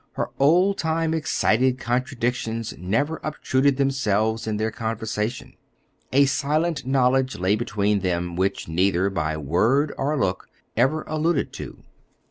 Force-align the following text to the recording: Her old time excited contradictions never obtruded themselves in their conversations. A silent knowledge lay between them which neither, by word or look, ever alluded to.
Her 0.13 0.29
old 0.39 0.79
time 0.79 1.13
excited 1.13 1.77
contradictions 1.77 2.73
never 2.75 3.19
obtruded 3.23 3.77
themselves 3.77 4.47
in 4.47 4.57
their 4.57 4.71
conversations. 4.71 5.53
A 6.11 6.25
silent 6.25 6.87
knowledge 6.87 7.37
lay 7.37 7.55
between 7.55 7.99
them 7.99 8.35
which 8.35 8.67
neither, 8.67 9.11
by 9.11 9.37
word 9.37 9.93
or 9.99 10.17
look, 10.17 10.49
ever 10.75 11.03
alluded 11.03 11.53
to. 11.53 11.83